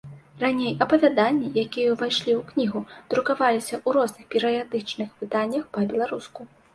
Раней 0.43 0.71
апавяданні, 0.83 1.49
якія 1.63 1.91
ўвайшлі 1.91 2.31
ў 2.35 2.37
кнігу, 2.51 2.81
друкаваліся 3.15 3.73
ў 3.87 3.89
розных 3.99 4.25
перыядычных 4.37 5.09
выданнях 5.21 5.69
па-беларуску. 5.79 6.47